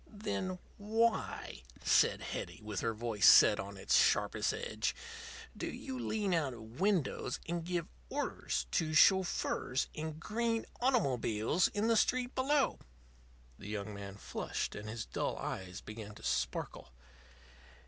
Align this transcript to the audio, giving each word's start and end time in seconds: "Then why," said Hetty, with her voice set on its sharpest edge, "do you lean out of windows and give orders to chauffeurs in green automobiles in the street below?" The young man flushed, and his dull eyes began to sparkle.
"Then 0.07 0.57
why," 0.79 1.61
said 1.83 2.21
Hetty, 2.23 2.59
with 2.63 2.79
her 2.79 2.95
voice 2.95 3.27
set 3.27 3.59
on 3.59 3.77
its 3.77 3.95
sharpest 3.95 4.51
edge, 4.51 4.95
"do 5.55 5.67
you 5.67 5.99
lean 5.99 6.33
out 6.33 6.55
of 6.55 6.79
windows 6.81 7.39
and 7.47 7.63
give 7.63 7.85
orders 8.09 8.65
to 8.71 8.95
chauffeurs 8.95 9.85
in 9.93 10.17
green 10.17 10.65
automobiles 10.79 11.67
in 11.67 11.87
the 11.87 11.95
street 11.95 12.33
below?" 12.33 12.79
The 13.59 13.69
young 13.69 13.93
man 13.93 14.15
flushed, 14.15 14.73
and 14.73 14.89
his 14.89 15.05
dull 15.05 15.37
eyes 15.37 15.81
began 15.81 16.15
to 16.15 16.23
sparkle. 16.23 16.91